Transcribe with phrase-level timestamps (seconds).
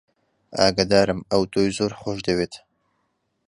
[0.57, 2.53] ئاگادارم ئەو تۆی زۆر خۆش دەوێت.